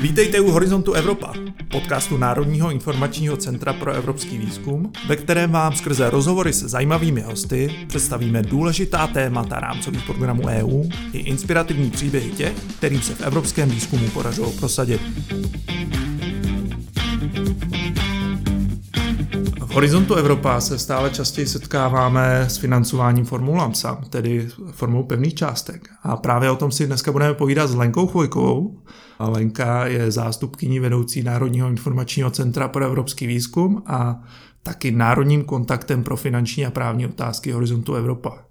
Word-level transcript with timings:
Vítejte 0.00 0.40
u 0.40 0.50
Horizontu 0.50 0.92
Evropa, 0.92 1.32
podcastu 1.70 2.16
Národního 2.16 2.70
informačního 2.70 3.36
centra 3.36 3.72
pro 3.72 3.92
evropský 3.92 4.38
výzkum, 4.38 4.92
ve 5.06 5.16
kterém 5.16 5.52
vám 5.52 5.72
skrze 5.72 6.10
rozhovory 6.10 6.52
se 6.52 6.68
zajímavými 6.68 7.20
hosty 7.20 7.86
představíme 7.88 8.42
důležitá 8.42 9.06
témata 9.06 9.60
rámcových 9.60 10.04
programů 10.04 10.42
EU 10.46 10.84
i 11.12 11.18
inspirativní 11.18 11.90
příběhy 11.90 12.30
těch, 12.30 12.52
kterým 12.78 13.02
se 13.02 13.14
v 13.14 13.20
evropském 13.20 13.70
výzkumu 13.70 14.08
podařilo 14.08 14.52
prosadit. 14.52 15.00
V 19.60 19.70
Horizontu 19.70 20.14
Evropa 20.14 20.60
se 20.60 20.78
stále 20.78 21.10
častěji 21.10 21.46
setkáváme 21.46 22.40
s 22.40 22.56
financováním 22.56 23.24
formou 23.24 23.54
LAMSA, 23.54 24.00
tedy 24.10 24.48
formou 24.72 25.02
pevných 25.02 25.34
částek. 25.34 25.88
A 26.02 26.16
právě 26.16 26.50
o 26.50 26.56
tom 26.56 26.72
si 26.72 26.86
dneska 26.86 27.12
budeme 27.12 27.34
povídat 27.34 27.70
s 27.70 27.74
Lenkou 27.74 28.06
Chvojkovou. 28.06 28.78
Lenka 29.20 29.86
je 29.86 30.10
zástupkyní 30.10 30.80
vedoucí 30.80 31.22
Národního 31.22 31.68
informačního 31.68 32.30
centra 32.30 32.68
pro 32.68 32.84
evropský 32.84 33.26
výzkum 33.26 33.82
a 33.86 34.22
taky 34.62 34.90
národním 34.90 35.44
kontaktem 35.44 36.04
pro 36.04 36.16
finanční 36.16 36.66
a 36.66 36.70
právní 36.70 37.06
otázky 37.06 37.52
Horizontu 37.52 37.94
Evropa. 37.94 38.44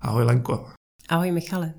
Ahoj 0.00 0.24
Lenko. 0.24 0.66
Ahoj 1.08 1.32
Michale. 1.32 1.74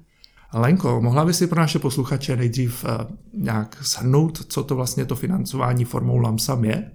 Lenko, 0.54 1.02
mohla 1.02 1.26
by 1.26 1.34
si 1.34 1.48
pro 1.48 1.62
naše 1.62 1.80
posluchače 1.80 2.36
nejdřív 2.36 2.86
eh, 2.88 3.06
nějak 3.34 3.78
shrnout, 3.84 4.46
co 4.48 4.64
to 4.64 4.76
vlastně 4.76 5.06
to 5.06 5.16
financování 5.16 5.86
formou 5.86 6.18
LAMSAM 6.18 6.66
je? 6.66 6.92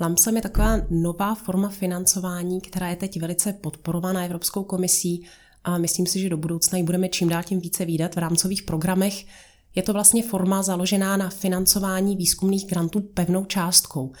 LAMSAM 0.00 0.36
je 0.36 0.42
taková 0.42 0.76
nová 0.90 1.34
forma 1.34 1.68
financování, 1.68 2.60
která 2.60 2.88
je 2.88 2.96
teď 2.96 3.20
velice 3.20 3.52
podporovaná 3.52 4.24
Evropskou 4.24 4.64
komisí 4.64 5.26
a 5.64 5.78
myslím 5.78 6.06
si, 6.06 6.20
že 6.20 6.28
do 6.28 6.36
budoucna 6.36 6.78
ji 6.78 6.84
budeme 6.84 7.08
čím 7.08 7.28
dál 7.28 7.42
tím 7.42 7.60
více 7.60 7.84
výdat 7.84 8.14
v 8.14 8.18
rámcových 8.18 8.62
programech. 8.62 9.24
Je 9.74 9.82
to 9.82 9.92
vlastně 9.92 10.22
forma 10.22 10.62
založená 10.62 11.16
na 11.16 11.28
financování 11.28 12.16
výzkumných 12.16 12.66
grantů 12.66 13.00
pevnou 13.00 13.44
částkou. 13.44 14.12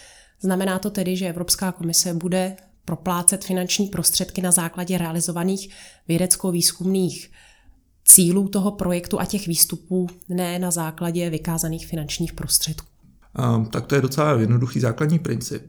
Znamená 0.42 0.78
to 0.78 0.90
tedy, 0.90 1.16
že 1.16 1.28
Evropská 1.28 1.72
komise 1.72 2.14
bude 2.14 2.56
proplácet 2.84 3.44
finanční 3.44 3.86
prostředky 3.86 4.42
na 4.42 4.50
základě 4.50 4.98
realizovaných 4.98 5.74
vědecko-výzkumných 6.08 7.30
cílů 8.04 8.48
toho 8.48 8.72
projektu 8.72 9.20
a 9.20 9.24
těch 9.24 9.46
výstupů, 9.46 10.06
ne 10.28 10.58
na 10.58 10.70
základě 10.70 11.30
vykázaných 11.30 11.86
finančních 11.86 12.32
prostředků. 12.32 12.86
Um, 13.56 13.66
tak 13.66 13.86
to 13.86 13.94
je 13.94 14.00
docela 14.00 14.40
jednoduchý 14.40 14.80
základní 14.80 15.18
princip. 15.18 15.62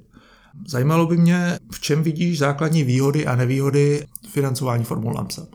Zajímalo 0.68 1.08
by 1.08 1.18
mě, 1.18 1.60
v 1.72 1.82
čem 1.82 2.04
vidíš 2.04 2.40
základní 2.40 2.84
výhody 2.84 3.26
a 3.26 3.36
nevýhody 3.36 4.08
financování 4.30 4.84
formou 4.84 5.10
LAMSA? 5.10 5.48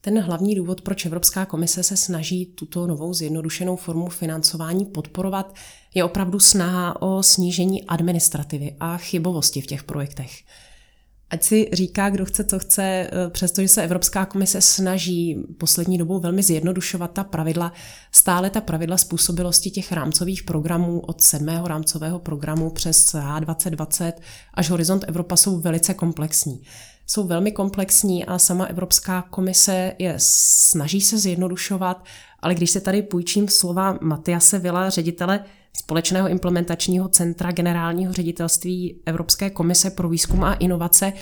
Ten 0.00 0.20
hlavní 0.20 0.54
důvod, 0.54 0.80
proč 0.80 1.06
Evropská 1.06 1.46
komise 1.46 1.82
se 1.82 1.96
snaží 1.96 2.46
tuto 2.46 2.86
novou 2.86 3.14
zjednodušenou 3.14 3.76
formu 3.76 4.08
financování 4.08 4.84
podporovat, 4.84 5.54
je 5.94 6.04
opravdu 6.04 6.38
snaha 6.38 7.02
o 7.02 7.22
snížení 7.22 7.84
administrativy 7.84 8.76
a 8.80 8.96
chybovosti 8.96 9.60
v 9.60 9.66
těch 9.66 9.84
projektech. 9.84 10.30
Ať 11.30 11.42
si 11.42 11.68
říká, 11.72 12.10
kdo 12.10 12.24
chce, 12.24 12.44
co 12.44 12.58
chce, 12.58 12.82
eh, 12.82 13.10
přestože 13.30 13.68
se 13.68 13.82
Evropská 13.82 14.26
komise 14.26 14.60
snaží 14.60 15.36
poslední 15.58 15.98
dobou 15.98 16.20
velmi 16.20 16.42
zjednodušovat 16.42 17.12
ta 17.12 17.24
pravidla, 17.24 17.72
stále 18.12 18.50
ta 18.50 18.60
pravidla 18.60 18.96
způsobilosti 18.96 19.70
těch 19.70 19.92
rámcových 19.92 20.42
programů 20.42 21.00
od 21.00 21.22
sedmého 21.22 21.68
rámcového 21.68 22.18
programu 22.18 22.70
přes 22.70 23.14
H2020 23.14 24.12
až 24.54 24.70
Horizont 24.70 25.04
Evropa 25.08 25.36
jsou 25.36 25.60
velice 25.60 25.94
komplexní. 25.94 26.62
Jsou 27.10 27.26
velmi 27.26 27.52
komplexní 27.52 28.24
a 28.24 28.38
sama 28.38 28.64
Evropská 28.64 29.22
komise 29.22 29.92
je 29.98 30.14
snaží 30.18 31.00
se 31.00 31.18
zjednodušovat, 31.18 32.04
ale 32.40 32.54
když 32.54 32.70
se 32.70 32.80
tady 32.80 33.02
půjčím 33.02 33.48
slova 33.48 33.98
Matiase 34.00 34.58
Vila, 34.58 34.90
ředitele 34.90 35.44
společného 35.76 36.28
implementačního 36.28 37.08
centra 37.08 37.52
generálního 37.52 38.12
ředitelství 38.12 39.00
Evropské 39.06 39.50
komise 39.50 39.90
pro 39.90 40.08
výzkum 40.08 40.44
a 40.44 40.54
inovace, 40.54 41.12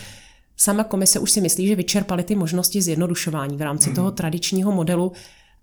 sama 0.57 0.85
komise 0.85 1.19
už 1.19 1.31
si 1.31 1.41
myslí, 1.41 1.69
že 1.69 1.77
vyčerpali 1.77 2.23
ty 2.23 2.35
možnosti 2.35 2.83
zjednodušování 2.83 3.57
v 3.57 3.63
rámci 3.63 3.91
toho 3.91 4.11
tradičního 4.11 4.73
modelu 4.73 5.13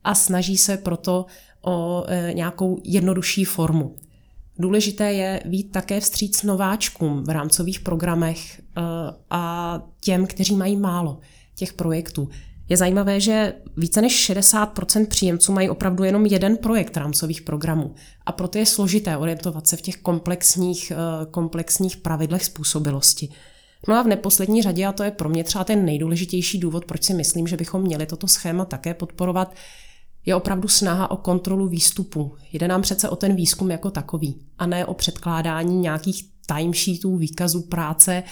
a 0.03 0.15
snaží 0.15 0.57
se 0.57 0.77
proto 0.77 1.25
o 1.61 2.05
e, 2.07 2.33
nějakou 2.33 2.81
jednodušší 2.83 3.45
formu. 3.45 3.95
Důležité 4.59 5.13
je 5.13 5.41
být 5.45 5.71
také 5.71 5.99
vstříc 5.99 6.43
nováčkům 6.43 7.23
v 7.23 7.29
rámcových 7.29 7.79
programech 7.79 8.59
e, 8.59 8.61
a 9.29 9.81
těm, 10.01 10.27
kteří 10.27 10.55
mají 10.55 10.75
málo 10.75 11.19
těch 11.55 11.73
projektů. 11.73 12.29
Je 12.69 12.77
zajímavé, 12.77 13.19
že 13.19 13.53
více 13.77 14.01
než 14.01 14.29
60% 14.29 15.07
příjemců 15.07 15.53
mají 15.53 15.69
opravdu 15.69 16.03
jenom 16.03 16.25
jeden 16.25 16.57
projekt 16.57 16.97
rámcových 16.97 17.41
programů 17.41 17.95
a 18.25 18.31
proto 18.31 18.57
je 18.57 18.65
složité 18.65 19.17
orientovat 19.17 19.67
se 19.67 19.77
v 19.77 19.81
těch 19.81 19.97
komplexních, 19.97 20.91
eh, 20.91 21.25
komplexních 21.31 21.97
pravidlech 21.97 22.43
způsobilosti. 22.43 23.29
No 23.87 23.95
a 23.95 24.01
v 24.01 24.07
neposlední 24.07 24.61
řadě, 24.61 24.85
a 24.85 24.91
to 24.91 25.03
je 25.03 25.11
pro 25.11 25.29
mě 25.29 25.43
třeba 25.43 25.63
ten 25.63 25.85
nejdůležitější 25.85 26.59
důvod, 26.59 26.85
proč 26.85 27.03
si 27.03 27.13
myslím, 27.13 27.47
že 27.47 27.57
bychom 27.57 27.81
měli 27.81 28.05
toto 28.05 28.27
schéma 28.27 28.65
také 28.65 28.93
podporovat, 28.93 29.55
je 30.25 30.35
opravdu 30.35 30.67
snaha 30.67 31.11
o 31.11 31.17
kontrolu 31.17 31.67
výstupu. 31.67 32.35
Jde 32.53 32.67
nám 32.67 32.81
přece 32.81 33.09
o 33.09 33.15
ten 33.15 33.35
výzkum 33.35 33.71
jako 33.71 33.91
takový 33.91 34.45
a 34.57 34.65
ne 34.65 34.85
o 34.85 34.93
předkládání 34.93 35.79
nějakých 35.79 36.29
timesheetů, 36.47 37.17
výkazů 37.17 37.61
práce, 37.61 38.23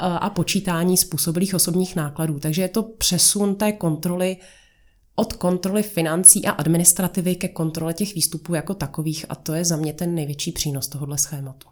a 0.00 0.30
počítání 0.30 0.96
způsobilých 0.96 1.54
osobních 1.54 1.96
nákladů. 1.96 2.38
Takže 2.38 2.62
je 2.62 2.68
to 2.68 2.82
přesun 2.82 3.54
té 3.54 3.72
kontroly 3.72 4.36
od 5.16 5.32
kontroly 5.32 5.82
financí 5.82 6.46
a 6.46 6.50
administrativy 6.50 7.36
ke 7.36 7.48
kontrole 7.48 7.94
těch 7.94 8.14
výstupů 8.14 8.54
jako 8.54 8.74
takových 8.74 9.26
a 9.28 9.34
to 9.34 9.54
je 9.54 9.64
za 9.64 9.76
mě 9.76 9.92
ten 9.92 10.14
největší 10.14 10.52
přínos 10.52 10.88
tohohle 10.88 11.18
schématu. 11.18 11.68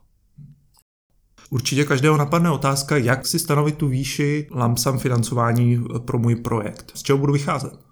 Určitě 1.51 1.85
každého 1.85 2.17
napadne 2.17 2.51
otázka, 2.51 2.97
jak 2.97 3.27
si 3.27 3.39
stanovit 3.39 3.77
tu 3.77 3.89
výši 3.89 4.49
lamsam 4.51 4.99
financování 4.99 5.79
pro 6.05 6.19
můj 6.19 6.37
projekt. 6.37 6.93
Z 6.95 7.03
čeho 7.03 7.19
budu 7.19 7.33
vycházet? 7.33 7.86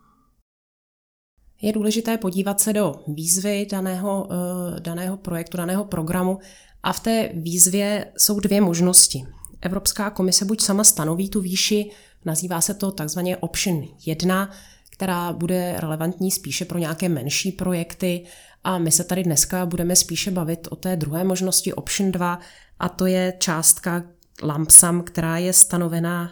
Je 1.65 1.73
důležité 1.73 2.19
podívat 2.19 2.61
se 2.61 2.73
do 2.73 2.95
výzvy 3.07 3.67
daného, 3.71 4.29
eh, 4.31 4.81
daného 4.81 5.17
projektu, 5.17 5.57
daného 5.57 5.85
programu 5.85 6.39
a 6.83 6.93
v 6.93 7.01
té 7.01 7.31
výzvě 7.35 8.13
jsou 8.19 8.41
dvě 8.41 8.61
možnosti. 8.61 9.25
Evropská 9.61 10.11
komise 10.11 10.45
buď 10.45 10.61
sama 10.61 10.85
stanoví 10.85 11.29
tu 11.29 11.41
výši, 11.41 11.91
nazývá 12.25 12.61
se 12.61 12.75
to 12.75 12.91
takzvaně 12.91 13.37
Option 13.37 13.85
1, 14.07 14.51
která 14.91 15.33
bude 15.33 15.75
relevantní 15.79 16.31
spíše 16.31 16.65
pro 16.65 16.79
nějaké 16.79 17.09
menší 17.09 17.53
projekty 17.53 18.25
a 18.65 18.79
my 18.79 18.91
se 18.91 19.05
tady 19.05 19.23
dneska 19.23 19.67
budeme 19.67 19.97
spíše 19.97 20.31
bavit 20.31 20.69
o 20.71 20.77
té 20.77 20.97
druhé 20.97 21.25
možnosti 21.25 21.73
Option 21.73 22.13
2 22.13 22.41
a 22.79 22.89
to 22.89 23.07
je 23.07 23.35
částka 23.39 24.03
lampsam, 24.43 25.03
která 25.03 25.39
je 25.39 25.53
stanovená 25.53 26.31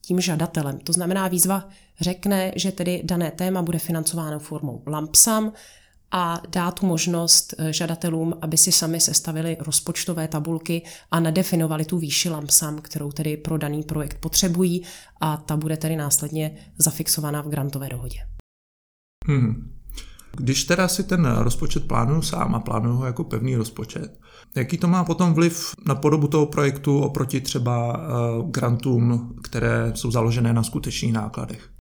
tím 0.00 0.20
žadatelem. 0.20 0.78
To 0.78 0.92
znamená, 0.92 1.28
výzva 1.28 1.68
řekne, 2.00 2.52
že 2.56 2.72
tedy 2.72 3.02
dané 3.04 3.30
téma 3.30 3.62
bude 3.62 3.78
financováno 3.78 4.38
formou 4.38 4.82
lampsam 4.86 5.52
a 6.16 6.42
dá 6.48 6.70
tu 6.70 6.86
možnost 6.86 7.54
eh, 7.58 7.72
žadatelům, 7.72 8.34
aby 8.40 8.56
si 8.56 8.72
sami 8.72 9.00
sestavili 9.00 9.56
rozpočtové 9.60 10.28
tabulky 10.28 10.82
a 11.10 11.20
nadefinovali 11.20 11.84
tu 11.84 11.98
výši 11.98 12.28
lamsam, 12.28 12.78
kterou 12.78 13.12
tedy 13.12 13.36
pro 13.36 13.58
daný 13.58 13.82
projekt 13.82 14.18
potřebují 14.20 14.82
a 15.20 15.36
ta 15.36 15.56
bude 15.56 15.76
tedy 15.76 15.96
následně 15.96 16.56
zafixovaná 16.78 17.42
v 17.42 17.48
grantové 17.48 17.88
dohodě. 17.88 18.18
Hmm. 19.26 19.70
Když 20.36 20.64
teda 20.64 20.88
si 20.88 21.04
ten 21.04 21.26
rozpočet 21.26 21.88
plánuju 21.88 22.22
sám 22.22 22.54
a 22.54 22.60
plánuju 22.60 22.96
ho 22.96 23.06
jako 23.06 23.24
pevný 23.24 23.56
rozpočet, 23.56 24.20
jaký 24.56 24.78
to 24.78 24.88
má 24.88 25.04
potom 25.04 25.34
vliv 25.34 25.74
na 25.86 25.94
podobu 25.94 26.28
toho 26.28 26.46
projektu 26.46 27.00
oproti 27.00 27.40
třeba 27.40 27.96
eh, 27.96 28.42
grantům, 28.50 29.34
které 29.42 29.92
jsou 29.94 30.10
založené 30.10 30.52
na 30.52 30.62
skutečných 30.62 31.12
nákladech? 31.12 31.73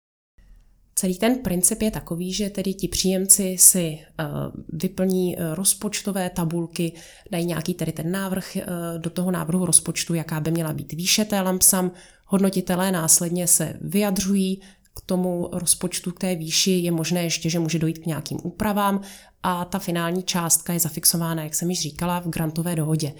Celý 0.95 1.19
ten 1.19 1.39
princip 1.39 1.83
je 1.83 1.91
takový, 1.91 2.33
že 2.33 2.51
tedy 2.51 2.75
ti 2.75 2.89
příjemci 2.89 3.57
si 3.59 3.99
uh, 3.99 4.27
vyplní 4.69 5.37
uh, 5.37 5.55
rozpočtové 5.55 6.31
tabulky, 6.31 6.93
dají 7.31 7.47
nějaký 7.47 7.75
tedy 7.75 7.93
ten 7.93 8.13
návrh 8.13 8.57
uh, 8.57 8.63
do 8.99 9.11
toho 9.11 9.31
návrhu 9.31 9.67
rozpočtu, 9.67 10.15
jaká 10.15 10.41
by 10.41 10.51
měla 10.51 10.73
být 10.73 10.93
výše 10.93 11.25
té 11.25 11.41
lampsam. 11.41 11.91
Hodnotitelé 12.27 12.93
následně 12.93 13.47
se 13.47 13.77
vyjadřují 13.81 14.61
k 14.95 15.01
tomu 15.07 15.49
rozpočtu, 15.53 16.13
k 16.13 16.19
té 16.19 16.35
výši. 16.35 16.71
Je 16.71 16.91
možné 16.93 17.25
ještě, 17.25 17.51
že 17.51 17.59
může 17.59 17.79
dojít 17.79 17.99
k 17.99 18.07
nějakým 18.07 18.39
úpravám 18.43 19.01
a 19.43 19.65
ta 19.65 19.79
finální 19.79 20.23
částka 20.23 20.73
je 20.73 20.81
zafixována, 20.81 21.43
jak 21.43 21.55
jsem 21.55 21.71
již 21.71 21.81
říkala, 21.81 22.21
v 22.21 22.29
grantové 22.29 22.77
dohodě. 22.77 23.13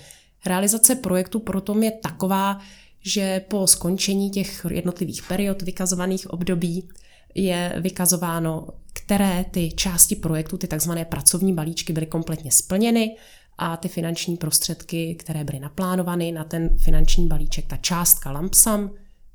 Realizace 0.47 0.95
projektu 0.95 1.41
proto 1.41 1.79
je 1.79 1.91
taková, 1.91 2.61
že 3.01 3.45
po 3.49 3.67
skončení 3.67 4.31
těch 4.31 4.67
jednotlivých 4.71 5.23
period 5.23 5.63
vykazovaných 5.63 6.31
období 6.31 6.89
je 7.35 7.75
vykazováno, 7.81 8.67
které 8.93 9.45
ty 9.51 9.73
části 9.73 10.17
projektu, 10.17 10.59
ty 10.59 10.67
takzvané 10.67 11.05
pracovní 11.05 11.55
balíčky 11.55 11.93
byly 11.93 12.07
kompletně 12.07 12.53
splněny 12.53 13.17
a 13.59 13.77
ty 13.77 13.89
finanční 13.89 14.37
prostředky, 14.37 15.15
které 15.15 15.45
byly 15.45 15.61
naplánovány 15.61 16.33
na 16.33 16.45
ten 16.45 16.79
finanční 16.79 17.29
balíček, 17.29 17.67
ta 17.67 17.77
částka 17.77 18.33
lampsam, 18.33 18.91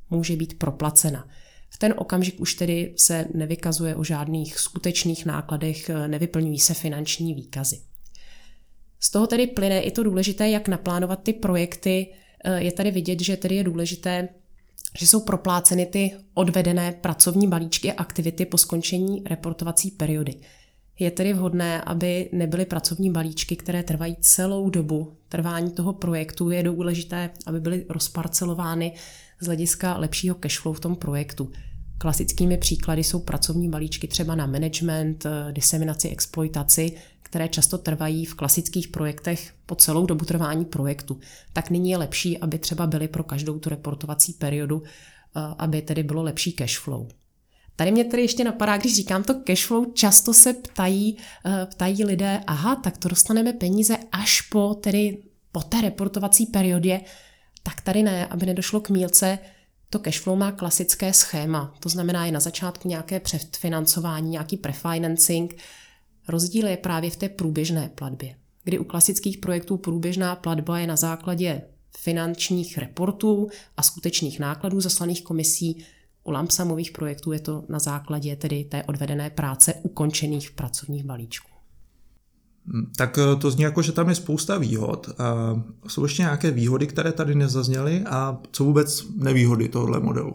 může 0.09 0.35
být 0.35 0.59
proplacena. 0.59 1.27
v 1.69 1.77
ten 1.77 1.93
okamžik 1.97 2.39
už 2.39 2.53
tedy 2.53 2.93
se 2.97 3.25
nevykazuje 3.33 3.95
o 3.95 4.03
žádných 4.03 4.59
skutečných 4.59 5.25
nákladech, 5.25 5.89
nevyplňují 6.07 6.59
se 6.59 6.73
finanční 6.73 7.33
výkazy. 7.33 7.79
Z 8.99 9.11
toho 9.11 9.27
tedy 9.27 9.47
plyne 9.47 9.81
i 9.81 9.91
to 9.91 10.03
důležité, 10.03 10.49
jak 10.49 10.67
naplánovat 10.67 11.23
ty 11.23 11.33
projekty. 11.33 12.13
Je 12.57 12.71
tady 12.71 12.91
vidět, 12.91 13.21
že 13.21 13.37
tedy 13.37 13.55
je 13.55 13.63
důležité, 13.63 14.29
že 14.97 15.07
jsou 15.07 15.19
propláceny 15.19 15.85
ty 15.85 16.11
odvedené 16.33 16.91
pracovní 16.91 17.47
balíčky 17.47 17.93
a 17.93 18.01
aktivity 18.01 18.45
po 18.45 18.57
skončení 18.57 19.23
reportovací 19.29 19.91
periody. 19.91 20.35
Je 20.99 21.11
tedy 21.11 21.33
vhodné, 21.33 21.81
aby 21.81 22.29
nebyly 22.33 22.65
pracovní 22.65 23.11
balíčky, 23.11 23.55
které 23.55 23.83
trvají 23.83 24.15
celou 24.21 24.69
dobu 24.69 25.17
trvání 25.29 25.71
toho 25.71 25.93
projektu. 25.93 26.49
Je 26.49 26.63
důležité, 26.63 27.29
aby 27.45 27.59
byly 27.59 27.85
rozparcelovány 27.89 28.93
z 29.41 29.45
hlediska 29.45 29.97
lepšího 29.97 30.35
cashflow 30.35 30.75
v 30.75 30.79
tom 30.79 30.95
projektu. 30.95 31.51
Klasickými 31.97 32.57
příklady 32.57 33.03
jsou 33.03 33.19
pracovní 33.19 33.69
balíčky 33.69 34.07
třeba 34.07 34.35
na 34.35 34.45
management, 34.45 35.25
eh, 35.25 35.51
diseminaci, 35.51 36.09
exploitaci, 36.09 36.91
které 37.27 37.47
často 37.47 37.77
trvají 37.77 38.25
v 38.25 38.35
klasických 38.35 38.87
projektech 38.87 39.53
po 39.65 39.75
celou 39.75 40.05
dobu 40.05 40.25
trvání 40.25 40.65
projektu. 40.65 41.19
Tak 41.53 41.69
nyní 41.69 41.89
je 41.89 41.97
lepší, 41.97 42.37
aby 42.37 42.59
třeba 42.59 42.87
byly 42.87 43.07
pro 43.07 43.23
každou 43.23 43.59
tu 43.59 43.69
reportovací 43.69 44.33
periodu, 44.33 44.83
eh, 44.83 45.41
aby 45.57 45.81
tedy 45.81 46.03
bylo 46.03 46.23
lepší 46.23 46.51
cash 46.51 46.79
flow. 46.79 47.07
Tady 47.75 47.91
mě 47.91 48.03
tedy 48.03 48.21
ještě 48.21 48.43
napadá, 48.43 48.77
když 48.77 48.95
říkám 48.95 49.23
to 49.23 49.33
cashflow, 49.33 49.85
často 49.93 50.33
se 50.33 50.53
ptají, 50.53 51.17
eh, 51.45 51.65
ptají 51.65 52.05
lidé, 52.05 52.43
aha, 52.47 52.75
tak 52.75 52.97
to 52.97 53.09
dostaneme 53.09 53.53
peníze 53.53 53.97
až 54.11 54.41
po, 54.41 54.73
tedy 54.73 55.23
po 55.51 55.61
té 55.61 55.81
reportovací 55.81 56.45
periodě, 56.45 57.01
tak 57.63 57.81
tady 57.81 58.03
ne, 58.03 58.27
aby 58.27 58.45
nedošlo 58.45 58.79
k 58.79 58.89
mílce, 58.89 59.39
to 59.89 59.99
cashflow 59.99 60.37
má 60.37 60.51
klasické 60.51 61.13
schéma, 61.13 61.73
to 61.79 61.89
znamená 61.89 62.25
je 62.25 62.31
na 62.31 62.39
začátku 62.39 62.87
nějaké 62.87 63.19
předfinancování, 63.19 64.29
nějaký 64.29 64.57
prefinancing. 64.57 65.55
Rozdíl 66.27 66.67
je 66.67 66.77
právě 66.77 67.09
v 67.09 67.15
té 67.15 67.29
průběžné 67.29 67.89
platbě, 67.95 68.35
kdy 68.63 68.79
u 68.79 68.83
klasických 68.83 69.37
projektů 69.37 69.77
průběžná 69.77 70.35
platba 70.35 70.79
je 70.79 70.87
na 70.87 70.95
základě 70.95 71.61
finančních 71.97 72.77
reportů 72.77 73.47
a 73.77 73.83
skutečných 73.83 74.39
nákladů 74.39 74.81
zaslaných 74.81 75.23
komisí 75.23 75.85
u 76.23 76.31
lampsamových 76.31 76.91
projektů 76.91 77.31
je 77.31 77.39
to 77.39 77.63
na 77.69 77.79
základě 77.79 78.35
tedy 78.35 78.63
té 78.63 78.83
odvedené 78.83 79.29
práce 79.29 79.73
ukončených 79.73 80.51
pracovních 80.51 81.03
balíčků. 81.03 81.49
Hmm, 82.65 82.91
tak 82.97 83.17
eh, 83.17 83.35
to 83.35 83.51
zní 83.51 83.63
jako, 83.63 83.81
že 83.81 83.91
tam 83.91 84.09
je 84.09 84.15
spousta 84.15 84.57
výhod. 84.57 85.09
A 85.19 85.55
jsou 85.87 86.03
ještě 86.03 86.21
nějaké 86.21 86.51
výhody, 86.51 86.87
které 86.87 87.11
tady 87.11 87.35
nezazněly 87.35 88.03
a 88.05 88.41
co 88.51 88.63
vůbec 88.63 89.05
nevýhody 89.15 89.69
tohle 89.69 89.99
modelu? 89.99 90.33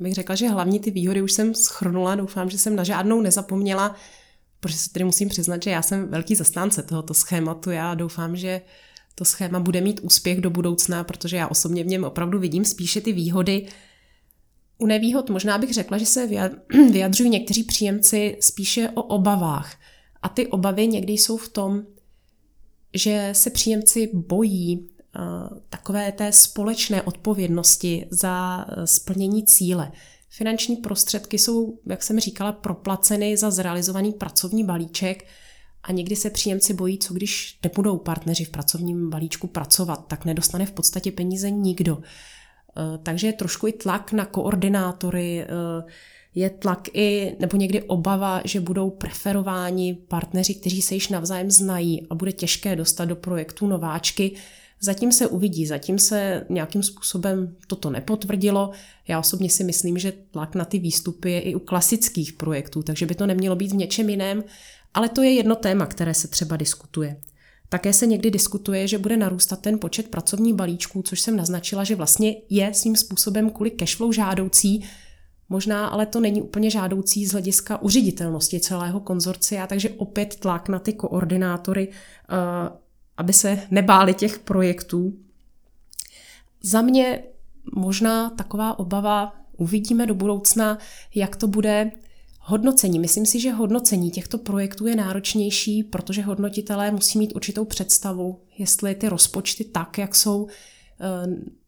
Bych 0.00 0.14
řekla, 0.14 0.34
že 0.34 0.48
hlavní 0.48 0.80
ty 0.80 0.90
výhody 0.90 1.22
už 1.22 1.32
jsem 1.32 1.54
schrnula, 1.54 2.14
doufám, 2.14 2.50
že 2.50 2.58
jsem 2.58 2.76
na 2.76 2.84
žádnou 2.84 3.20
nezapomněla, 3.20 3.96
protože 4.60 4.78
se 4.78 4.90
tedy 4.90 5.04
musím 5.04 5.28
přiznat, 5.28 5.62
že 5.62 5.70
já 5.70 5.82
jsem 5.82 6.08
velký 6.08 6.34
zastánce 6.34 6.82
tohoto 6.82 7.14
schématu. 7.14 7.70
Já 7.70 7.94
doufám, 7.94 8.36
že 8.36 8.60
to 9.14 9.24
schéma 9.24 9.60
bude 9.60 9.80
mít 9.80 10.00
úspěch 10.02 10.40
do 10.40 10.50
budoucna, 10.50 11.04
protože 11.04 11.36
já 11.36 11.48
osobně 11.48 11.84
v 11.84 11.86
něm 11.86 12.04
opravdu 12.04 12.38
vidím 12.38 12.64
spíše 12.64 13.00
ty 13.00 13.12
výhody, 13.12 13.66
u 14.78 14.86
nevýhod 14.86 15.30
možná 15.30 15.58
bych 15.58 15.74
řekla, 15.74 15.98
že 15.98 16.06
se 16.06 16.26
vyjadřují 16.92 17.30
někteří 17.30 17.64
příjemci 17.64 18.36
spíše 18.40 18.88
o 18.94 19.02
obavách. 19.02 19.76
A 20.22 20.28
ty 20.28 20.46
obavy 20.46 20.86
někdy 20.86 21.12
jsou 21.12 21.36
v 21.36 21.48
tom, 21.48 21.82
že 22.94 23.28
se 23.32 23.50
příjemci 23.50 24.10
bojí 24.14 24.78
uh, 24.78 25.58
takové 25.68 26.12
té 26.12 26.32
společné 26.32 27.02
odpovědnosti 27.02 28.06
za 28.10 28.66
uh, 28.68 28.84
splnění 28.84 29.46
cíle. 29.46 29.92
Finanční 30.32 30.76
prostředky 30.76 31.38
jsou, 31.38 31.78
jak 31.86 32.02
jsem 32.02 32.20
říkala, 32.20 32.52
proplaceny 32.52 33.36
za 33.36 33.50
zrealizovaný 33.50 34.12
pracovní 34.12 34.64
balíček 34.64 35.26
a 35.82 35.92
někdy 35.92 36.16
se 36.16 36.30
příjemci 36.30 36.74
bojí, 36.74 36.98
co 36.98 37.14
když 37.14 37.58
nebudou 37.62 37.98
partneři 37.98 38.44
v 38.44 38.50
pracovním 38.50 39.10
balíčku 39.10 39.46
pracovat, 39.46 40.06
tak 40.06 40.24
nedostane 40.24 40.66
v 40.66 40.72
podstatě 40.72 41.12
peníze 41.12 41.50
nikdo. 41.50 41.98
Eh, 42.00 42.98
takže 43.02 43.26
je 43.26 43.32
trošku 43.32 43.66
i 43.66 43.72
tlak 43.72 44.12
na 44.12 44.24
koordinátory, 44.24 45.40
eh, 45.42 45.46
je 46.34 46.50
tlak 46.50 46.88
i, 46.92 47.36
nebo 47.40 47.56
někdy 47.56 47.82
obava, 47.82 48.42
že 48.44 48.60
budou 48.60 48.90
preferováni 48.90 49.94
partneři, 50.08 50.54
kteří 50.54 50.82
se 50.82 50.94
již 50.94 51.08
navzájem 51.08 51.50
znají 51.50 52.06
a 52.10 52.14
bude 52.14 52.32
těžké 52.32 52.76
dostat 52.76 53.04
do 53.04 53.16
projektu 53.16 53.66
nováčky. 53.66 54.32
Zatím 54.82 55.12
se 55.12 55.26
uvidí, 55.26 55.66
zatím 55.66 55.98
se 55.98 56.46
nějakým 56.48 56.82
způsobem 56.82 57.56
toto 57.66 57.90
nepotvrdilo. 57.90 58.70
Já 59.08 59.18
osobně 59.18 59.50
si 59.50 59.64
myslím, 59.64 59.98
že 59.98 60.12
tlak 60.30 60.54
na 60.54 60.64
ty 60.64 60.78
výstupy 60.78 61.30
je 61.30 61.40
i 61.40 61.54
u 61.54 61.58
klasických 61.58 62.32
projektů, 62.32 62.82
takže 62.82 63.06
by 63.06 63.14
to 63.14 63.26
nemělo 63.26 63.56
být 63.56 63.72
v 63.72 63.76
něčem 63.76 64.10
jiném, 64.10 64.44
ale 64.94 65.08
to 65.08 65.22
je 65.22 65.32
jedno 65.32 65.54
téma, 65.54 65.86
které 65.86 66.14
se 66.14 66.28
třeba 66.28 66.56
diskutuje. 66.56 67.16
Také 67.68 67.92
se 67.92 68.06
někdy 68.06 68.30
diskutuje, 68.30 68.88
že 68.88 68.98
bude 68.98 69.16
narůstat 69.16 69.60
ten 69.60 69.78
počet 69.78 70.08
pracovních 70.08 70.54
balíčků, 70.54 71.02
což 71.02 71.20
jsem 71.20 71.36
naznačila, 71.36 71.84
že 71.84 71.96
vlastně 71.96 72.36
je 72.50 72.74
svým 72.74 72.96
způsobem 72.96 73.50
kvůli 73.50 73.70
cashflow 73.70 74.12
žádoucí, 74.12 74.84
možná 75.48 75.86
ale 75.86 76.06
to 76.06 76.20
není 76.20 76.42
úplně 76.42 76.70
žádoucí 76.70 77.26
z 77.26 77.32
hlediska 77.32 77.82
uřiditelnosti 77.82 78.60
celého 78.60 79.00
konzorcia, 79.00 79.66
takže 79.66 79.90
opět 79.90 80.36
tlak 80.40 80.68
na 80.68 80.78
ty 80.78 80.92
koordinátory, 80.92 81.88
eh, 81.88 82.89
aby 83.20 83.32
se 83.32 83.62
nebáli 83.70 84.14
těch 84.14 84.38
projektů. 84.38 85.12
Za 86.62 86.82
mě 86.82 87.22
možná 87.74 88.30
taková 88.30 88.78
obava, 88.78 89.36
uvidíme 89.56 90.06
do 90.06 90.14
budoucna, 90.14 90.78
jak 91.14 91.36
to 91.36 91.46
bude 91.46 91.90
Hodnocení. 92.42 92.98
Myslím 92.98 93.26
si, 93.26 93.40
že 93.40 93.52
hodnocení 93.52 94.10
těchto 94.10 94.38
projektů 94.38 94.86
je 94.86 94.96
náročnější, 94.96 95.82
protože 95.82 96.22
hodnotitelé 96.22 96.90
musí 96.90 97.18
mít 97.18 97.32
určitou 97.36 97.64
představu, 97.64 98.40
jestli 98.58 98.94
ty 98.94 99.08
rozpočty 99.08 99.64
tak, 99.64 99.98
jak 99.98 100.14
jsou 100.14 100.46
eh, 100.48 101.06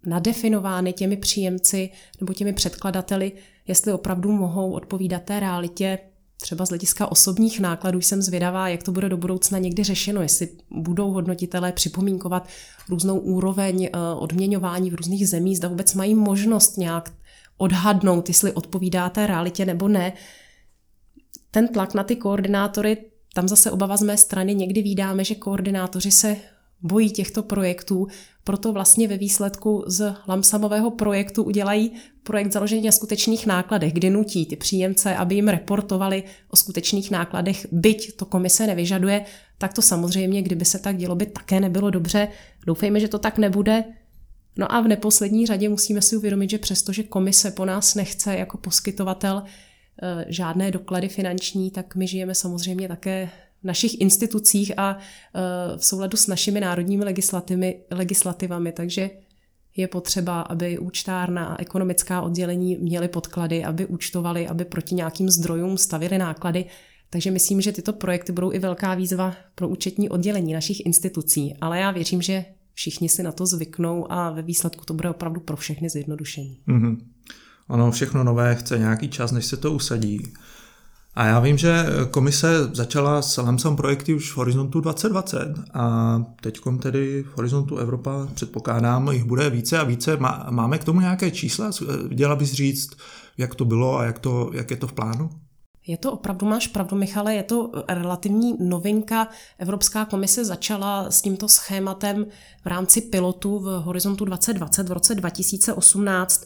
nadefinovány 0.07 0.93
těmi 0.93 1.17
příjemci 1.17 1.91
nebo 2.21 2.33
těmi 2.33 2.53
předkladateli, 2.53 3.33
jestli 3.69 3.93
opravdu 3.93 4.33
mohou 4.33 4.73
odpovídat 4.73 5.23
té 5.23 5.41
realitě, 5.41 5.99
třeba 6.43 6.67
z 6.67 6.69
hlediska 6.69 7.13
osobních 7.13 7.61
nákladů 7.61 8.01
jsem 8.01 8.23
zvědavá, 8.23 8.69
jak 8.69 8.83
to 8.83 8.93
bude 8.93 9.09
do 9.09 9.17
budoucna 9.17 9.59
někdy 9.59 9.85
řešeno, 9.85 10.23
jestli 10.23 10.49
budou 10.71 11.11
hodnotitelé 11.11 11.73
připomínkovat 11.73 12.49
různou 12.89 13.19
úroveň 13.19 13.85
eh, 13.85 13.99
odměňování 14.19 14.91
v 14.91 14.95
různých 14.95 15.29
zemích, 15.29 15.57
zda 15.57 15.69
vůbec 15.69 15.95
mají 15.95 16.15
možnost 16.15 16.77
nějak 16.77 17.13
odhadnout, 17.57 18.29
jestli 18.29 18.53
odpovídá 18.53 19.09
té 19.09 19.27
realitě 19.27 19.65
nebo 19.65 19.89
ne. 19.89 20.13
Ten 21.51 21.69
tlak 21.69 21.95
na 21.95 22.05
ty 22.05 22.17
koordinátory, 22.17 22.97
tam 23.35 23.49
zase 23.49 23.71
obava 23.71 23.97
z 23.97 24.03
mé 24.03 24.17
strany, 24.17 24.55
někdy 24.55 24.83
vídáme, 24.83 25.25
že 25.25 25.35
koordinátoři 25.35 26.11
se 26.11 26.37
bojí 26.83 27.11
těchto 27.11 27.43
projektů, 27.43 28.07
proto 28.45 28.73
vlastně 28.73 29.09
ve 29.09 29.17
výsledku 29.17 29.85
z 29.87 30.15
lamsamového 30.29 30.91
projektu 30.91 31.43
udělají 31.43 31.93
projekt 32.23 32.53
založený 32.53 32.83
na 32.83 32.93
skutečných 32.93 33.47
nákladech, 33.47 33.93
kdy 33.93 34.11
nutí 34.11 34.47
ty 34.47 34.57
příjemce, 34.57 35.17
aby 35.17 35.35
jim 35.35 35.49
reportovali 35.49 36.23
o 36.51 36.57
skutečných 36.57 37.11
nákladech, 37.11 37.67
byť 37.73 38.17
to 38.17 38.25
komise 38.25 38.67
nevyžaduje, 38.67 39.25
tak 39.59 39.73
to 39.73 39.83
samozřejmě, 39.83 40.43
kdyby 40.43 40.65
se 40.65 40.79
tak 40.79 40.97
dělo, 40.97 41.15
by 41.15 41.27
také 41.27 41.61
nebylo 41.61 41.91
dobře. 41.91 42.29
Doufejme, 42.67 43.01
že 43.01 43.09
to 43.09 43.19
tak 43.19 43.39
nebude. 43.39 43.85
No 44.57 44.73
a 44.75 44.81
v 44.81 44.89
neposlední 44.89 45.47
řadě 45.47 45.69
musíme 45.69 46.03
si 46.03 46.17
uvědomit, 46.17 46.51
že 46.51 46.59
přestože 46.59 47.03
komise 47.03 47.51
po 47.51 47.65
nás 47.65 47.95
nechce 47.95 48.37
jako 48.37 48.59
poskytovatel 48.59 49.43
Eh, 50.03 50.25
žádné 50.29 50.71
doklady 50.71 51.09
finanční, 51.09 51.71
tak 51.71 51.97
my 51.97 52.07
žijeme 52.07 52.35
samozřejmě 52.35 52.89
také 52.89 53.31
našich 53.65 54.01
institucích 54.01 54.79
a 54.79 54.99
eh, 54.99 55.41
v 55.77 55.85
souladu 55.85 56.17
s 56.17 56.27
našimi 56.27 56.61
národními 56.61 57.05
legislativami, 57.91 58.73
takže 58.73 59.11
je 59.77 59.89
potřeba, 59.89 60.41
aby 60.41 60.79
účtárna 60.79 61.47
a 61.47 61.61
ekonomická 61.61 62.23
oddělení 62.23 62.77
měly 62.77 63.09
podklady, 63.09 63.65
aby 63.65 63.87
účtovali, 63.87 64.49
aby 64.49 64.65
proti 64.65 64.95
nějakým 64.95 65.31
zdrojům 65.31 65.79
stavili 65.79 66.19
náklady. 66.19 66.65
Takže 67.11 67.31
myslím, 67.31 67.61
že 67.61 67.73
tyto 67.73 67.93
projekty 67.93 68.33
budou 68.33 68.53
i 68.53 68.59
velká 68.59 68.95
výzva 68.95 69.35
pro 69.55 69.69
účetní 69.69 70.09
oddělení 70.09 70.53
našich 70.53 70.87
institucí. 70.87 71.55
Ale 71.61 71.79
já 71.79 71.91
věřím, 71.91 72.23
že 72.23 72.45
všichni 72.75 73.09
si 73.09 73.23
na 73.23 73.33
to 73.33 73.47
zvyknou 73.47 74.13
a 74.13 74.31
ve 74.31 74.43
výsledku 74.43 74.85
to 74.85 74.95
bude 74.95 75.11
opravdu 75.11 75.41
pro 75.41 75.57
všechny 75.57 75.89
zjednodušení. 75.89 76.61
Mm-hmm. 76.69 76.97
Ono 77.69 77.91
všechno 77.91 78.25
nové 78.25 78.55
chce 78.55 78.79
nějaký 78.79 79.09
čas, 79.09 79.33
než 79.33 79.47
se 79.47 79.57
to 79.57 79.73
usadí. 79.73 80.33
A 81.15 81.27
já 81.27 81.41
vím, 81.41 81.59
že 81.59 81.87
komise 82.11 82.69
začala 82.73 83.23
s 83.23 83.37
Lemsam 83.37 83.77
projekty 83.77 84.15
už 84.15 84.33
v 84.33 84.37
Horizontu 84.37 84.81
2020 84.81 85.55
a 85.75 86.17
teď 86.41 86.61
tedy 86.83 87.23
v 87.23 87.37
Horizontu 87.37 87.77
Evropa 87.77 88.29
předpokládám, 88.35 89.13
jich 89.13 89.25
bude 89.25 89.51
více 89.51 89.79
a 89.79 89.85
více. 89.85 90.17
Máme 90.51 90.79
k 90.79 90.85
tomu 90.85 91.01
nějaké 91.01 91.31
čísla? 91.31 91.71
Děla 92.09 92.37
bys 92.37 92.53
říct, 92.53 92.91
jak 93.39 93.55
to 93.55 93.65
bylo 93.65 93.99
a 93.99 94.05
jak, 94.05 94.19
to, 94.19 94.51
jak 94.53 94.71
je 94.71 94.77
to 94.77 94.87
v 94.87 94.93
plánu? 94.93 95.31
Je 95.87 95.97
to 95.97 96.13
opravdu, 96.13 96.47
máš 96.47 96.67
pravdu, 96.67 96.97
Michale, 96.97 97.35
je 97.35 97.43
to 97.43 97.71
relativní 97.89 98.57
novinka. 98.61 99.29
Evropská 99.59 100.05
komise 100.05 100.45
začala 100.45 101.11
s 101.11 101.23
tímto 101.23 101.49
schématem 101.49 102.27
v 102.65 102.67
rámci 102.67 103.01
pilotu 103.01 103.59
v 103.59 103.65
Horizontu 103.65 104.25
2020 104.25 104.89
v 104.89 104.93
roce 104.93 105.15
2018 105.15 106.45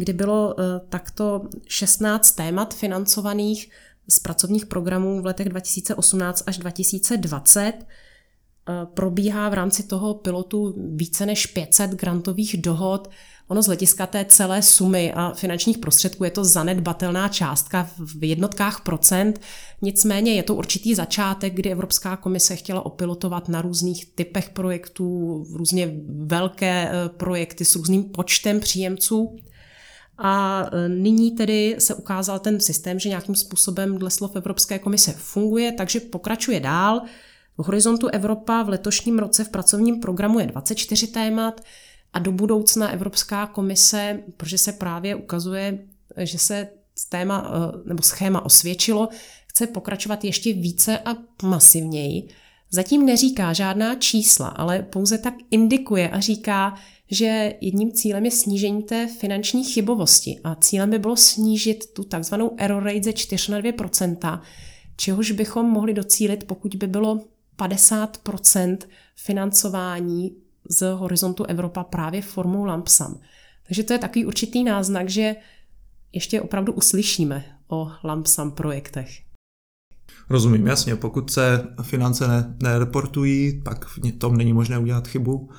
kdy 0.00 0.12
bylo 0.12 0.54
takto 0.88 1.42
16 1.68 2.32
témat 2.32 2.74
financovaných 2.74 3.70
z 4.10 4.18
pracovních 4.18 4.66
programů 4.66 5.22
v 5.22 5.26
letech 5.26 5.48
2018 5.48 6.42
až 6.46 6.58
2020. 6.58 7.72
Probíhá 8.94 9.48
v 9.48 9.54
rámci 9.54 9.82
toho 9.82 10.14
pilotu 10.14 10.74
více 10.94 11.26
než 11.26 11.46
500 11.46 11.90
grantových 11.90 12.56
dohod 12.56 13.08
Ono 13.48 13.62
z 13.62 13.66
hlediska 13.66 14.06
té 14.06 14.24
celé 14.24 14.62
sumy 14.62 15.12
a 15.12 15.32
finančních 15.32 15.78
prostředků 15.78 16.24
je 16.24 16.30
to 16.30 16.44
zanedbatelná 16.44 17.28
částka 17.28 17.90
v 17.98 18.24
jednotkách 18.24 18.80
procent, 18.80 19.40
nicméně 19.82 20.34
je 20.34 20.42
to 20.42 20.54
určitý 20.54 20.94
začátek, 20.94 21.54
kdy 21.54 21.70
Evropská 21.70 22.16
komise 22.16 22.56
chtěla 22.56 22.86
opilotovat 22.86 23.48
na 23.48 23.62
různých 23.62 24.06
typech 24.14 24.50
projektů, 24.50 25.46
různě 25.52 25.94
velké 26.08 26.90
eh, 26.90 27.08
projekty 27.08 27.64
s 27.64 27.76
různým 27.76 28.04
počtem 28.04 28.60
příjemců. 28.60 29.36
A 30.18 30.64
eh, 30.72 30.88
nyní 30.88 31.30
tedy 31.30 31.76
se 31.78 31.94
ukázal 31.94 32.38
ten 32.38 32.60
systém, 32.60 32.98
že 32.98 33.08
nějakým 33.08 33.34
způsobem 33.34 33.98
dle 33.98 34.10
slov 34.10 34.36
Evropské 34.36 34.78
komise 34.78 35.12
funguje, 35.12 35.72
takže 35.72 36.00
pokračuje 36.00 36.60
dál. 36.60 37.02
V 37.58 37.66
horizontu 37.66 38.08
Evropa 38.08 38.62
v 38.62 38.68
letošním 38.68 39.18
roce 39.18 39.44
v 39.44 39.48
pracovním 39.48 40.00
programu 40.00 40.38
je 40.40 40.46
24 40.46 41.06
témat, 41.06 41.60
a 42.12 42.18
do 42.18 42.32
budoucna 42.32 42.88
Evropská 42.90 43.46
komise, 43.46 44.22
protože 44.36 44.58
se 44.58 44.72
právě 44.72 45.14
ukazuje, 45.14 45.78
že 46.16 46.38
se 46.38 46.68
téma 47.08 47.50
eh, 47.50 47.88
nebo 47.88 48.02
schéma 48.02 48.44
osvědčilo, 48.44 49.08
chce 49.46 49.66
pokračovat 49.66 50.24
ještě 50.24 50.52
více 50.52 50.98
a 50.98 51.16
masivněji. 51.42 52.28
Zatím 52.70 53.06
neříká 53.06 53.52
žádná 53.52 53.94
čísla, 53.94 54.48
ale 54.48 54.82
pouze 54.82 55.18
tak 55.18 55.34
indikuje 55.50 56.08
a 56.10 56.20
říká, 56.20 56.74
že 57.10 57.54
jedním 57.60 57.92
cílem 57.92 58.24
je 58.24 58.30
snížení 58.30 58.82
té 58.82 59.06
finanční 59.06 59.64
chybovosti 59.64 60.40
a 60.44 60.54
cílem 60.54 60.90
by 60.90 60.98
bylo 60.98 61.16
snížit 61.16 61.92
tu 61.92 62.04
takzvanou 62.04 62.54
error 62.56 62.82
rate 62.82 63.02
ze 63.02 63.12
4 63.12 63.52
na 63.52 63.60
2% 63.60 64.40
čehož 64.96 65.30
bychom 65.30 65.66
mohli 65.66 65.94
docílit, 65.94 66.44
pokud 66.44 66.74
by 66.74 66.86
bylo 66.86 67.20
50% 67.58 68.78
financování 69.16 70.36
z 70.68 70.94
horizontu 70.94 71.44
Evropa 71.44 71.84
právě 71.84 72.22
formou 72.22 72.64
Lampsam. 72.64 73.20
Takže 73.66 73.82
to 73.82 73.92
je 73.92 73.98
takový 73.98 74.26
určitý 74.26 74.64
náznak, 74.64 75.08
že 75.08 75.36
ještě 76.12 76.40
opravdu 76.40 76.72
uslyšíme 76.72 77.44
o 77.68 77.90
Lampsam 78.04 78.50
projektech. 78.50 79.27
Rozumím, 80.30 80.66
jasně. 80.66 80.96
Pokud 80.96 81.30
se 81.30 81.64
finance 81.82 82.28
ne, 82.28 82.56
nereportují, 82.62 83.62
pak 83.62 83.84
v 83.84 84.18
tom 84.18 84.36
není 84.36 84.52
možné 84.52 84.78
udělat 84.78 85.08
chybu 85.08 85.50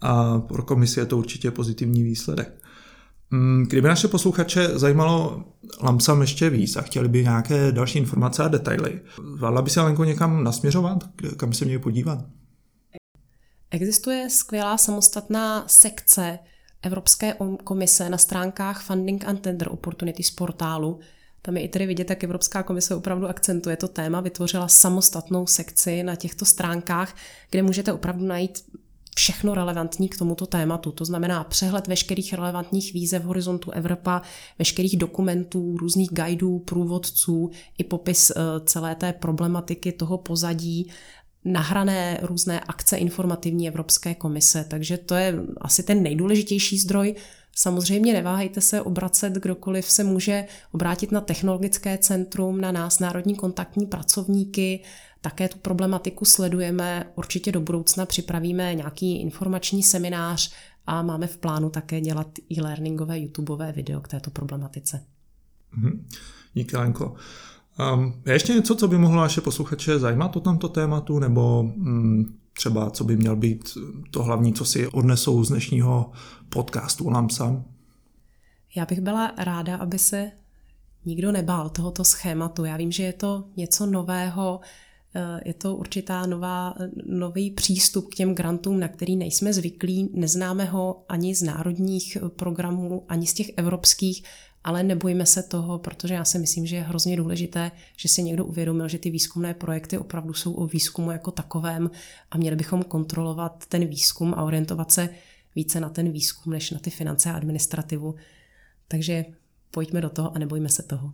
a 0.00 0.38
pro 0.38 0.62
komisi 0.62 1.00
je 1.00 1.06
to 1.06 1.18
určitě 1.18 1.50
pozitivní 1.50 2.02
výsledek. 2.02 2.62
Mm, 3.30 3.64
kdyby 3.68 3.88
naše 3.88 4.08
posluchače 4.08 4.68
zajímalo 4.78 5.44
Lamsam 5.82 6.20
ještě 6.20 6.50
víc 6.50 6.76
a 6.76 6.82
chtěli 6.82 7.08
by 7.08 7.22
nějaké 7.22 7.72
další 7.72 7.98
informace 7.98 8.44
a 8.44 8.48
detaily, 8.48 9.00
zvládla 9.36 9.62
by 9.62 9.70
se 9.70 9.80
Lenko 9.80 10.04
někam 10.04 10.44
nasměřovat, 10.44 11.04
kam 11.36 11.52
se 11.52 11.64
měli 11.64 11.78
podívat? 11.78 12.18
Existuje 13.70 14.30
skvělá 14.30 14.78
samostatná 14.78 15.64
sekce 15.66 16.38
Evropské 16.82 17.34
komise 17.64 18.10
na 18.10 18.18
stránkách 18.18 18.82
Funding 18.82 19.24
and 19.24 19.40
Tender 19.40 19.68
Opportunities 19.68 20.30
portálu. 20.30 21.00
Tam 21.46 21.56
je 21.56 21.62
i 21.62 21.68
tedy 21.68 21.86
vidět, 21.86 22.10
jak 22.10 22.24
Evropská 22.24 22.62
komise 22.62 22.94
opravdu 22.94 23.28
akcentuje 23.28 23.76
to 23.76 23.88
téma, 23.88 24.20
vytvořila 24.20 24.68
samostatnou 24.68 25.46
sekci 25.46 26.02
na 26.02 26.16
těchto 26.16 26.44
stránkách, 26.44 27.16
kde 27.50 27.62
můžete 27.62 27.92
opravdu 27.92 28.24
najít 28.26 28.64
všechno 29.16 29.54
relevantní 29.54 30.08
k 30.08 30.18
tomuto 30.18 30.46
tématu. 30.46 30.92
To 30.92 31.04
znamená 31.04 31.44
přehled 31.44 31.86
veškerých 31.86 32.34
relevantních 32.34 32.92
výzev 32.92 33.22
v 33.22 33.26
horizontu 33.26 33.70
Evropa, 33.70 34.22
veškerých 34.58 34.96
dokumentů, 34.96 35.76
různých 35.76 36.10
guidů, 36.12 36.58
průvodců, 36.58 37.50
i 37.78 37.84
popis 37.84 38.30
eh, 38.30 38.34
celé 38.66 38.94
té 38.94 39.12
problematiky, 39.12 39.92
toho 39.92 40.18
pozadí 40.18 40.90
nahrané 41.44 42.18
různé 42.22 42.60
akce 42.60 42.96
informativní 42.96 43.68
Evropské 43.68 44.14
komise, 44.14 44.64
takže 44.68 44.98
to 44.98 45.14
je 45.14 45.34
asi 45.60 45.82
ten 45.82 46.02
nejdůležitější 46.02 46.78
zdroj. 46.78 47.14
Samozřejmě 47.54 48.12
neváhejte 48.12 48.60
se 48.60 48.82
obracet, 48.82 49.32
kdokoliv 49.32 49.90
se 49.90 50.04
může 50.04 50.44
obrátit 50.72 51.12
na 51.12 51.20
technologické 51.20 51.98
centrum, 51.98 52.60
na 52.60 52.72
nás, 52.72 52.98
národní 52.98 53.34
kontaktní 53.34 53.86
pracovníky, 53.86 54.80
také 55.20 55.48
tu 55.48 55.58
problematiku 55.58 56.24
sledujeme, 56.24 57.06
určitě 57.14 57.52
do 57.52 57.60
budoucna 57.60 58.06
připravíme 58.06 58.74
nějaký 58.74 59.20
informační 59.20 59.82
seminář 59.82 60.52
a 60.86 61.02
máme 61.02 61.26
v 61.26 61.36
plánu 61.36 61.70
také 61.70 62.00
dělat 62.00 62.28
e-learningové 62.52 63.18
YouTubeové 63.18 63.72
video 63.72 64.00
k 64.00 64.08
této 64.08 64.30
problematice. 64.30 65.04
Mhm. 65.76 66.06
Díky, 66.54 66.76
Lenko. 66.76 67.14
Um, 67.94 68.22
je 68.26 68.32
ještě 68.32 68.54
něco, 68.54 68.74
co 68.74 68.88
by 68.88 68.98
mohlo 68.98 69.20
naše 69.20 69.40
posluchače 69.40 69.98
zajímat 69.98 70.36
o 70.36 70.40
tomto 70.40 70.68
tématu, 70.68 71.18
nebo 71.18 71.60
um, 71.60 72.38
třeba 72.56 72.90
co 72.90 73.04
by 73.04 73.16
měl 73.16 73.36
být 73.36 73.78
to 74.10 74.22
hlavní, 74.22 74.52
co 74.52 74.64
si 74.64 74.88
odnesou 74.88 75.44
z 75.44 75.48
dnešního 75.48 76.10
podcastu 76.48 77.10
Lamsam? 77.10 77.64
Já 78.76 78.86
bych 78.86 79.00
byla 79.00 79.32
ráda, 79.38 79.76
aby 79.76 79.98
se 79.98 80.32
nikdo 81.04 81.32
nebál 81.32 81.68
tohoto 81.68 82.04
schématu. 82.04 82.64
Já 82.64 82.76
vím, 82.76 82.92
že 82.92 83.02
je 83.02 83.12
to 83.12 83.44
něco 83.56 83.86
nového, 83.86 84.60
je 85.44 85.54
to 85.54 85.76
určitá 85.76 86.26
nová, 86.26 86.74
nový 87.06 87.50
přístup 87.50 88.08
k 88.10 88.14
těm 88.14 88.34
grantům, 88.34 88.80
na 88.80 88.88
který 88.88 89.16
nejsme 89.16 89.52
zvyklí, 89.52 90.10
neznáme 90.12 90.64
ho 90.64 91.04
ani 91.08 91.34
z 91.34 91.42
národních 91.42 92.18
programů, 92.36 93.04
ani 93.08 93.26
z 93.26 93.34
těch 93.34 93.50
evropských 93.56 94.24
ale 94.64 94.82
nebojíme 94.82 95.26
se 95.26 95.42
toho, 95.42 95.78
protože 95.78 96.14
já 96.14 96.24
si 96.24 96.38
myslím, 96.38 96.66
že 96.66 96.76
je 96.76 96.82
hrozně 96.82 97.16
důležité, 97.16 97.70
že 97.96 98.08
si 98.08 98.22
někdo 98.22 98.44
uvědomil, 98.44 98.88
že 98.88 98.98
ty 98.98 99.10
výzkumné 99.10 99.54
projekty 99.54 99.98
opravdu 99.98 100.34
jsou 100.34 100.52
o 100.52 100.66
výzkumu 100.66 101.10
jako 101.10 101.30
takovém 101.30 101.90
a 102.30 102.38
měli 102.38 102.56
bychom 102.56 102.82
kontrolovat 102.82 103.66
ten 103.66 103.86
výzkum 103.86 104.34
a 104.34 104.42
orientovat 104.42 104.92
se 104.92 105.08
více 105.54 105.80
na 105.80 105.88
ten 105.88 106.12
výzkum, 106.12 106.52
než 106.52 106.70
na 106.70 106.78
ty 106.78 106.90
finance 106.90 107.30
a 107.30 107.36
administrativu. 107.36 108.14
Takže 108.88 109.24
pojďme 109.70 110.00
do 110.00 110.10
toho 110.10 110.36
a 110.36 110.38
nebojíme 110.38 110.68
se 110.68 110.82
toho. 110.82 111.12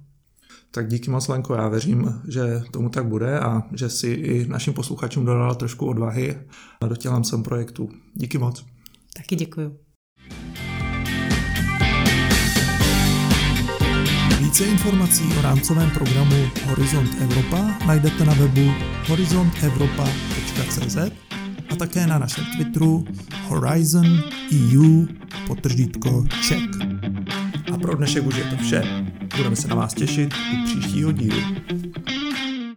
Tak 0.70 0.88
díky 0.88 1.10
moc, 1.10 1.28
Lenko, 1.28 1.54
já 1.54 1.68
věřím, 1.68 2.20
že 2.28 2.62
tomu 2.70 2.88
tak 2.88 3.06
bude 3.06 3.40
a 3.40 3.62
že 3.72 3.90
si 3.90 4.08
i 4.08 4.46
našim 4.48 4.72
posluchačům 4.72 5.24
dodala 5.24 5.54
trošku 5.54 5.86
odvahy 5.86 6.38
a 6.80 6.86
dotělám 6.86 7.24
sem 7.24 7.42
projektu. 7.42 7.88
Díky 8.14 8.38
moc. 8.38 8.64
Taky 9.16 9.36
děkuju. 9.36 9.76
Více 14.40 14.64
informací 14.64 15.24
o 15.38 15.42
rámcovém 15.42 15.90
programu 15.90 16.36
Horizont 16.66 17.10
Evropa 17.20 17.78
najdete 17.86 18.24
na 18.24 18.34
webu 18.34 18.70
horizontevropa.cz 19.08 20.96
a 21.70 21.76
také 21.76 22.06
na 22.06 22.18
našem 22.18 22.44
Twitteru 22.56 23.04
Horizon 23.48 24.06
EU 24.52 25.06
potržítko 25.46 26.24
Czech. 26.48 26.62
A 27.74 27.78
pro 27.78 27.94
dnešek 27.96 28.26
už 28.26 28.36
je 28.36 28.44
to 28.44 28.56
vše. 28.56 29.09
Budeme 29.40 29.56
se 29.56 29.68
na 29.68 29.74
vás 29.74 29.94
těšit 29.94 30.34
u 30.34 30.64
příštího 30.64 31.12
dílu. 31.12 31.40